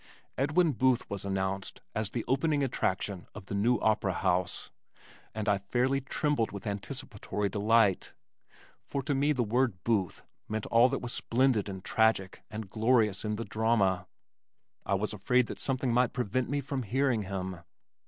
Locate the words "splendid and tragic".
11.13-12.41